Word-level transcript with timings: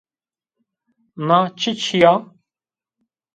Na 1.27 1.37
çiçî 1.59 1.97
ya? 2.01 2.13